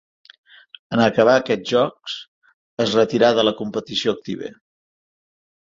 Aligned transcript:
En 0.95 1.01
acabar 1.03 1.35
aquests 1.41 1.73
Jocs 1.75 2.17
es 2.87 2.97
retirà 3.01 3.31
de 3.41 3.47
la 3.49 3.55
competició 3.63 4.19
activa. 4.19 4.51